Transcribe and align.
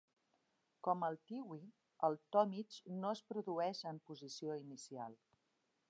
Com 0.87 1.05
al 1.07 1.17
twi, 1.31 1.59
el 2.09 2.17
to 2.37 2.43
mig 2.55 2.79
no 3.03 3.13
es 3.19 3.23
produeix 3.35 3.83
en 3.93 4.01
posició 4.11 4.61
inicial. 4.67 5.21